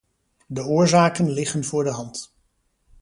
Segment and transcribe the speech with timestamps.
[0.47, 2.33] De oorzaken liggen voor de hand.